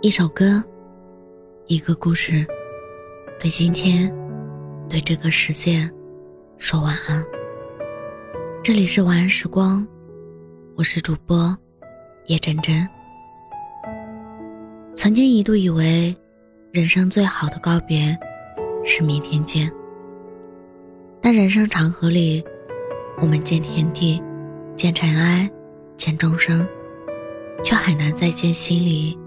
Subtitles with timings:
[0.00, 0.62] 一首歌，
[1.66, 2.46] 一个故事，
[3.40, 4.08] 对今天，
[4.88, 5.90] 对这个世界，
[6.56, 7.20] 说晚安。
[8.62, 9.84] 这里是晚安时光，
[10.76, 11.56] 我是主播
[12.26, 12.88] 叶真真。
[14.94, 16.14] 曾经一度以为，
[16.70, 18.16] 人生最好的告别
[18.84, 19.68] 是明天见。
[21.20, 22.40] 但人生长河里，
[23.20, 24.22] 我们见天地，
[24.76, 25.50] 见尘埃，
[25.96, 26.64] 见众生，
[27.64, 29.18] 却很难再见心里。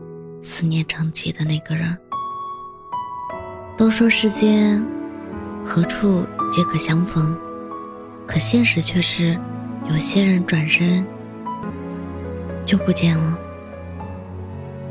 [0.41, 1.97] 思念成疾的那个人。
[3.77, 4.86] 都说世间
[5.65, 7.36] 何处皆可相逢，
[8.27, 9.39] 可现实却是，
[9.89, 11.05] 有些人转身
[12.65, 13.39] 就不见了，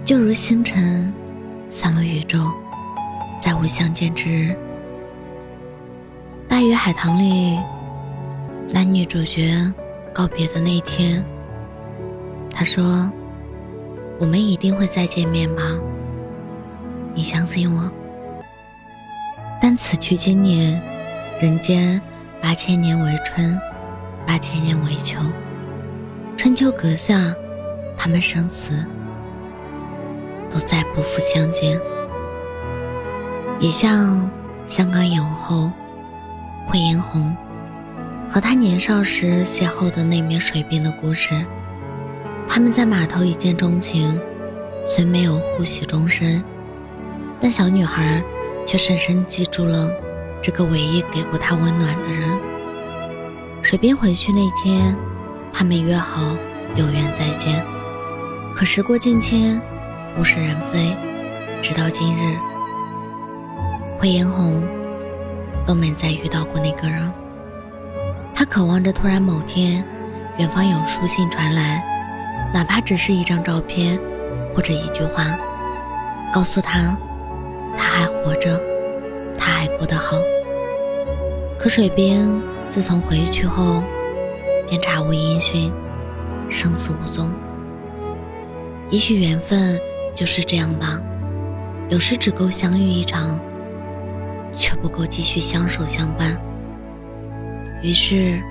[0.05, 1.12] 就如星辰
[1.69, 2.50] 散落宇宙，
[3.41, 4.56] 再无相见之日。
[6.48, 7.58] 大鱼海棠里，
[8.72, 9.72] 男女主角
[10.12, 11.24] 告别的那一天，
[12.52, 13.10] 他说。
[14.20, 15.62] 我们一定会再见面吧，
[17.15, 17.91] 你相信我。
[19.58, 20.78] 但此去经年，
[21.41, 21.98] 人间
[22.39, 23.59] 八千年为春，
[24.27, 25.19] 八千年为秋。
[26.36, 27.34] 春秋阁下，
[27.97, 28.84] 他们生死
[30.50, 31.81] 都再不复相见。
[33.59, 34.31] 也像
[34.66, 35.72] 香港影后
[36.66, 37.34] 惠英红
[38.28, 41.42] 和她年少时邂逅的那面水兵的故事。
[42.53, 44.20] 他们在码头一见钟情，
[44.84, 46.43] 虽没有互许终身，
[47.41, 48.20] 但小女孩
[48.67, 49.89] 却深深记住了
[50.43, 52.28] 这个唯一给过她温暖的人。
[53.62, 54.97] 水边回去那天，
[55.53, 56.37] 他们约好
[56.75, 57.65] 有缘再见。
[58.56, 59.61] 可时过境迁，
[60.19, 60.93] 物是人非，
[61.62, 62.37] 直到今日，
[64.01, 64.61] 惠英红
[65.65, 67.09] 都没再遇到过那个人。
[68.34, 69.84] 她渴望着，突然某天，
[70.37, 72.00] 远方有书信传来。
[72.53, 73.98] 哪怕只是一张照片，
[74.55, 75.39] 或者一句话，
[76.33, 76.97] 告诉他，
[77.79, 78.61] 他还活着，
[79.39, 80.17] 他还过得好。
[81.59, 82.28] 可水边
[82.69, 83.83] 自从回去后，
[84.69, 85.72] 便查无音讯，
[86.49, 87.31] 生死无踪。
[88.91, 89.78] 也许缘分
[90.16, 91.00] 就是这样吧，
[91.89, 93.39] 有时只够相遇一场，
[94.56, 96.37] 却不够继续相守相伴。
[97.81, 98.43] 于是，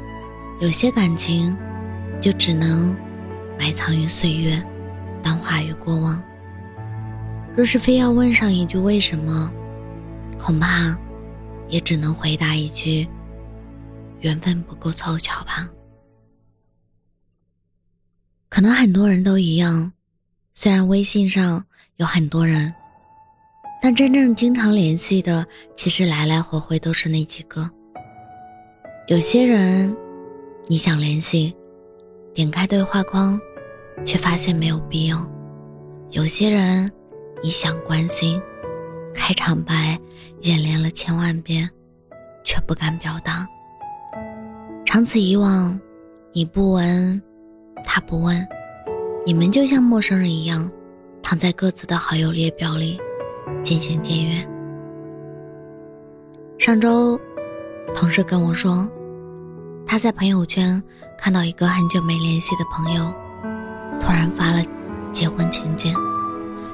[0.61, 1.53] 有些感情，
[2.21, 2.95] 就只能。
[3.59, 4.63] 埋藏于岁月，
[5.21, 6.23] 淡化于过往。
[7.57, 9.51] 若是非要问上一句为什么，
[10.39, 10.97] 恐怕
[11.67, 13.05] 也只能回答一句：
[14.21, 15.69] 缘分不够凑巧吧。
[18.47, 19.91] 可能很多人都一样，
[20.53, 21.61] 虽然微信上
[21.97, 22.73] 有很多人，
[23.81, 25.45] 但真正经常联系的，
[25.75, 27.69] 其实来来回回都是那几个。
[29.07, 29.93] 有些人，
[30.67, 31.53] 你想联系，
[32.33, 33.39] 点开对话框。
[34.05, 35.29] 却发现没有必要。
[36.11, 36.91] 有些人，
[37.43, 38.41] 你想关心，
[39.13, 39.99] 开场白
[40.41, 41.69] 演练了千万遍，
[42.43, 43.47] 却不敢表达。
[44.85, 45.79] 长此以往，
[46.33, 47.21] 你不闻，
[47.85, 48.47] 他不问，
[49.25, 50.69] 你们就像陌生人一样，
[51.21, 52.99] 躺在各自的好友列表里，
[53.63, 54.47] 渐行渐远。
[56.57, 57.19] 上周，
[57.93, 58.89] 同事跟我说，
[59.85, 60.81] 他在朋友圈
[61.17, 63.13] 看到一个很久没联系的朋友。
[63.99, 64.63] 突然发了
[65.11, 65.93] 结婚请柬，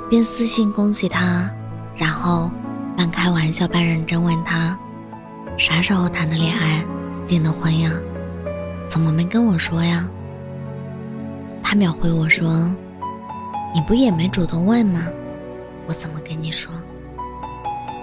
[0.09, 1.49] 便私信恭喜他，
[1.95, 2.51] 然后
[2.95, 4.77] 半开玩笑半认真问他
[5.57, 6.83] ：“啥时候谈的恋爱，
[7.27, 7.91] 订的婚呀？
[8.87, 10.07] 怎么没跟我说呀？”
[11.63, 12.71] 他秒回我说
[13.73, 15.01] ：“你不也没主动问吗？
[15.87, 16.71] 我怎么跟你说？”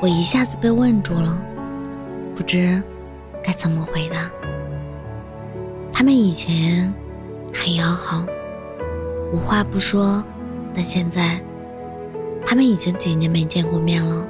[0.03, 1.39] 我一下子被问住了，
[2.35, 2.83] 不知
[3.45, 4.29] 该怎么回答。
[5.93, 6.93] 他们以前
[7.55, 8.27] 很要好。
[9.33, 10.23] 无话不说，
[10.75, 11.41] 但现在
[12.45, 14.27] 他们已经几年没见过面了。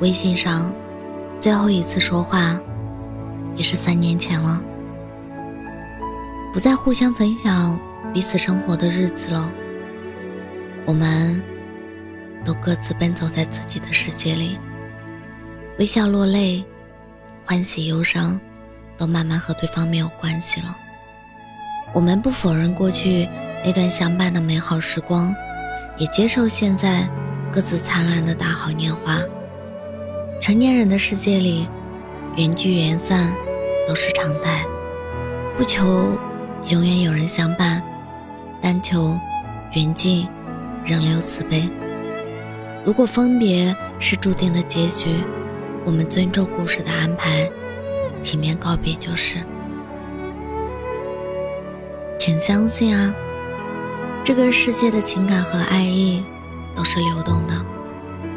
[0.00, 0.74] 微信上
[1.38, 2.58] 最后一次说话
[3.54, 4.60] 也是三年前了，
[6.52, 7.78] 不再互相分享
[8.12, 9.48] 彼此生活的日子了。
[10.84, 11.40] 我们
[12.44, 14.58] 都各自奔走在自己的世界里，
[15.78, 16.64] 微笑落泪，
[17.44, 18.38] 欢喜忧伤，
[18.98, 20.76] 都慢慢和对方没有关系了。
[21.94, 23.28] 我们不否认过去。
[23.64, 25.34] 那段相伴的美好时光，
[25.96, 27.08] 也接受现在
[27.52, 29.18] 各自灿烂的大好年华。
[30.40, 31.68] 成年人的世界里，
[32.36, 33.32] 缘聚缘散
[33.88, 34.64] 都是常态，
[35.56, 36.06] 不求
[36.70, 37.82] 永远有人相伴，
[38.60, 39.18] 但求
[39.74, 40.28] 缘尽
[40.84, 41.68] 仍留慈悲。
[42.84, 45.16] 如果分别是注定的结局，
[45.84, 47.50] 我们尊重故事的安排，
[48.22, 49.38] 体面告别就是。
[52.18, 53.12] 请相信啊。
[54.26, 56.20] 这个世界的情感和爱意，
[56.74, 57.54] 都是流动的，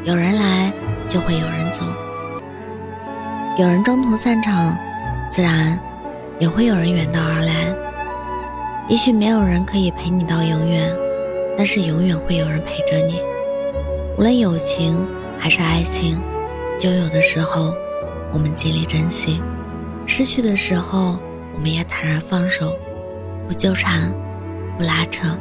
[0.03, 0.71] 有人来
[1.07, 1.83] 就会有人走，
[3.57, 4.77] 有人中途散场，
[5.31, 5.79] 自然
[6.37, 7.75] 也会有人远道而来。
[8.87, 10.95] 也许没有人可以陪你到永远，
[11.57, 13.19] 但是永远会有人陪着你。
[14.15, 15.07] 无论友情
[15.39, 16.21] 还是爱情，
[16.81, 17.73] 拥有的时候
[18.31, 19.41] 我们尽力珍惜，
[20.05, 21.17] 失去的时候
[21.55, 22.77] 我们也坦然放手，
[23.47, 24.13] 不纠缠，
[24.77, 25.35] 不拉扯，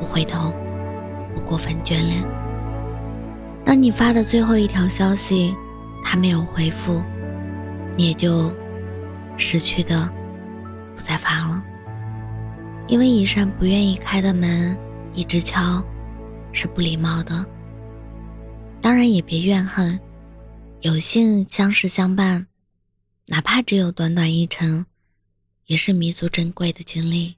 [0.00, 0.52] 不回头。
[1.32, 2.24] 不过分眷恋。
[3.64, 5.54] 当你发的最后一条消息，
[6.02, 7.00] 他没有回复，
[7.96, 8.52] 你也就
[9.36, 10.10] 失去的
[10.96, 11.62] 不再发了。
[12.88, 14.76] 因为一扇不愿意开的门
[15.14, 15.80] 一直敲，
[16.52, 17.46] 是不礼貌的。
[18.80, 20.00] 当然也别怨恨，
[20.80, 22.48] 有幸相识相伴，
[23.26, 24.84] 哪怕只有短短一程，
[25.66, 27.36] 也是弥足珍贵的经历。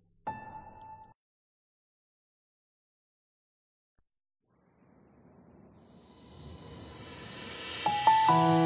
[8.32, 8.61] 星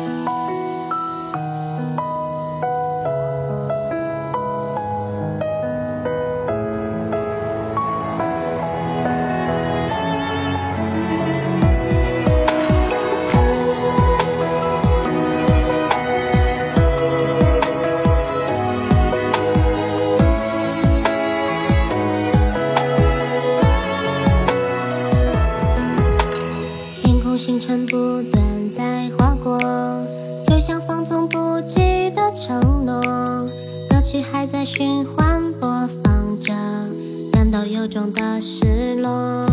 [38.16, 39.46] 的失落。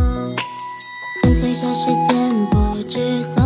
[1.21, 3.42] 跟随着时间不知所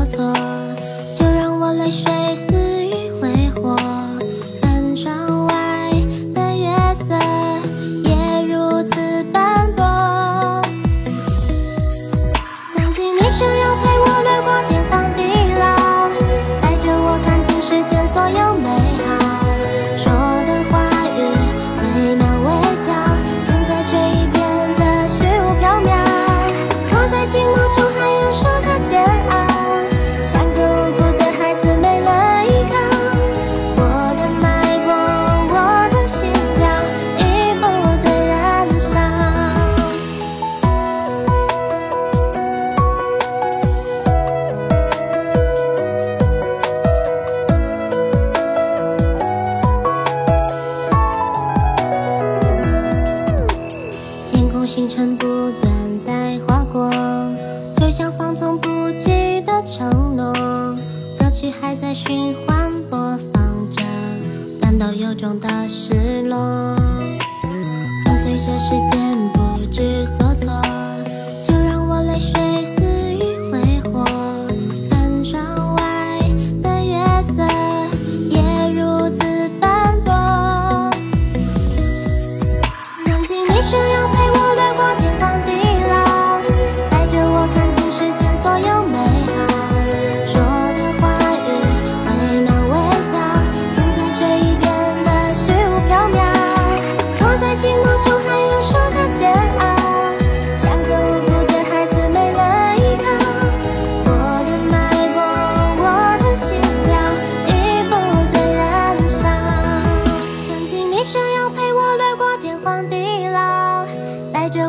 [65.17, 65.96] 中大事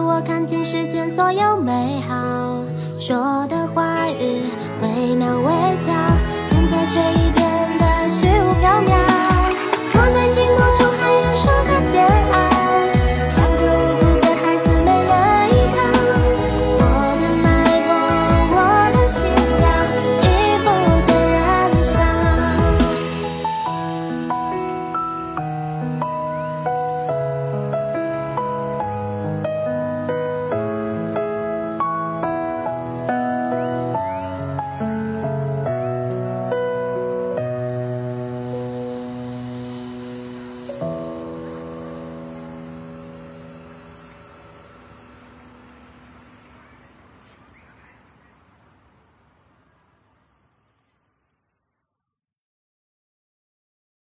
[0.09, 2.65] 我看尽世间所有美好
[2.99, 4.41] 说的话语
[4.81, 5.53] 微妙微
[5.85, 5.93] 巧
[6.47, 7.28] 现在却已